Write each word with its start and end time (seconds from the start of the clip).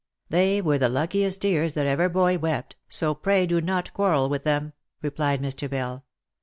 "They 0.29 0.63
were 0.63 0.79
the 0.79 0.89
luckiest 0.89 1.43
tears 1.43 1.73
that 1.73 1.85
ever 1.85 2.09
boy 2.09 2.39
wept, 2.39 2.75
so 2.87 3.13
pray 3.13 3.45
do 3.45 3.61
not 3.61 3.93
quar 3.93 4.13
rel 4.13 4.29
with 4.29 4.45
them," 4.45 4.73
replied 5.03 5.43
Mr. 5.43 5.69
Bell. 5.69 6.05